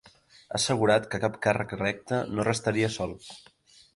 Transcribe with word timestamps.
Ha 0.11 0.59
assegurat 0.59 1.05
que 1.11 1.19
cap 1.25 1.35
càrrec 1.43 1.77
electe 1.77 2.21
no 2.39 2.45
restaria 2.49 2.93
sol. 2.99 3.17